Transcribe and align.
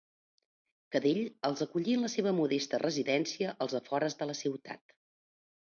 Cadell 0.95 1.19
els 1.49 1.61
acollí 1.65 1.95
en 1.99 2.07
la 2.07 2.11
seva 2.15 2.33
modesta 2.39 2.81
residència 2.87 3.55
als 3.67 3.79
afores 3.83 4.21
de 4.23 4.31
la 4.33 4.39
ciutat. 4.45 5.01